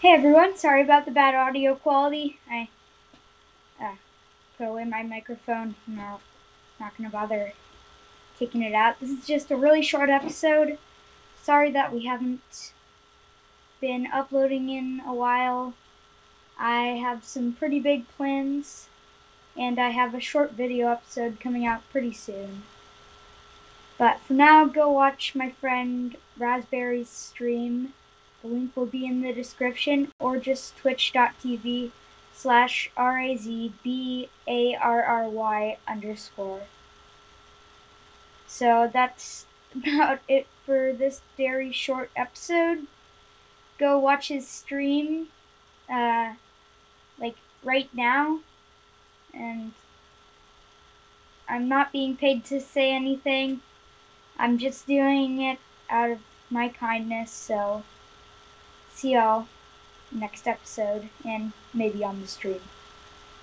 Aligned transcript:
Hey 0.00 0.14
everyone, 0.14 0.56
sorry 0.56 0.80
about 0.80 1.04
the 1.04 1.10
bad 1.10 1.34
audio 1.34 1.74
quality. 1.74 2.38
I 2.50 2.70
uh, 3.78 3.96
put 4.56 4.68
away 4.68 4.84
my 4.84 5.02
microphone. 5.02 5.74
No, 5.86 6.20
not 6.80 6.96
gonna 6.96 7.10
bother 7.10 7.52
taking 8.38 8.62
it 8.62 8.72
out. 8.72 8.98
This 8.98 9.10
is 9.10 9.26
just 9.26 9.50
a 9.50 9.56
really 9.56 9.82
short 9.82 10.08
episode. 10.08 10.78
Sorry 11.42 11.70
that 11.72 11.92
we 11.92 12.06
haven't 12.06 12.72
been 13.78 14.08
uploading 14.10 14.70
in 14.70 15.02
a 15.06 15.12
while. 15.12 15.74
I 16.58 16.96
have 17.02 17.22
some 17.22 17.52
pretty 17.52 17.78
big 17.78 18.08
plans, 18.16 18.88
and 19.54 19.78
I 19.78 19.90
have 19.90 20.14
a 20.14 20.20
short 20.20 20.52
video 20.52 20.88
episode 20.88 21.40
coming 21.40 21.66
out 21.66 21.82
pretty 21.92 22.14
soon. 22.14 22.62
But 23.98 24.20
for 24.20 24.32
now, 24.32 24.64
go 24.64 24.90
watch 24.90 25.34
my 25.34 25.50
friend 25.50 26.16
Razbarry's 26.38 27.10
stream 27.10 27.92
the 28.42 28.48
link 28.48 28.76
will 28.76 28.86
be 28.86 29.06
in 29.06 29.22
the 29.22 29.32
description 29.32 30.12
or 30.18 30.38
just 30.38 30.76
twitch.tv 30.76 31.90
slash 32.32 32.90
R-A-Z-B-A-R-R-Y 32.96 34.28
underscore. 35.86 36.62
So 38.46 38.90
that's 38.92 39.46
about 39.74 40.20
it 40.28 40.46
for 40.64 40.92
this 40.92 41.20
very 41.36 41.72
short 41.72 42.10
episode. 42.16 42.86
Go 43.78 43.98
watch 43.98 44.28
his 44.28 44.46
stream, 44.48 45.28
uh, 45.88 46.34
like 47.18 47.36
right 47.62 47.88
now. 47.94 48.40
And 49.32 49.72
I'm 51.48 51.68
not 51.68 51.92
being 51.92 52.16
paid 52.16 52.44
to 52.46 52.60
say 52.60 52.92
anything. 52.92 53.60
I'm 54.38 54.58
just 54.58 54.86
doing 54.86 55.40
it 55.42 55.58
out 55.88 56.10
of 56.10 56.18
my 56.50 56.68
kindness, 56.68 57.30
so 57.30 57.82
see 58.92 59.12
y'all 59.12 59.46
next 60.12 60.46
episode 60.46 61.08
and 61.24 61.52
maybe 61.72 62.04
on 62.04 62.20
the 62.20 62.26
stream. 62.26 62.60